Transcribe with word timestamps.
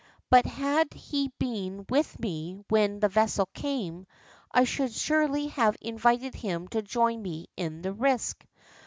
But, 0.31 0.47
had 0.47 0.95
he 0.95 1.27
been 1.37 1.85
with 1.87 2.19
me 2.19 2.59
when 2.69 3.01
the 3.01 3.07
vessel 3.07 3.45
came, 3.53 4.07
I 4.51 4.63
should 4.63 4.91
surely 4.91 5.49
have 5.49 5.77
invited 5.79 6.33
him 6.33 6.67
to 6.69 6.81
join 6.81 7.21
me 7.21 7.49
in 7.55 7.83
the 7.83 7.93
risk. 7.93 8.43